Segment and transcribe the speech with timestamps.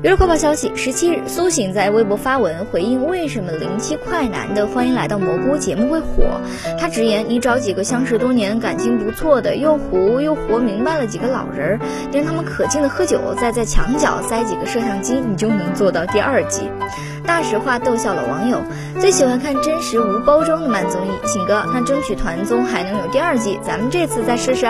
[0.00, 6.40] 娱乐快报消息：十七日，苏醒在微博发文回应为什么零七快男的《欢迎来到蘑菇》节目会火。
[6.78, 11.80] 他直言：“你找几个相识多年、感情不错的，又糊又活明白了几个老人儿，
[12.12, 16.70] 让他们可劲的喝酒，再在墙角塞几个摄像机，你就能做到第二季。”
[17.26, 18.62] 大实话逗笑了网友。
[19.00, 24.66] 最喜欢看真实无包装的慢综艺，醒哥，那争取团综还能有第二季，咱们这次再试试。